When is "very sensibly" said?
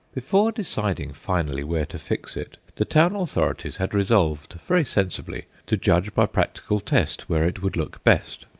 4.67-5.45